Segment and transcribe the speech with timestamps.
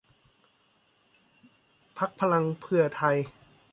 [1.97, 3.17] พรรคพลังเพื่อไทย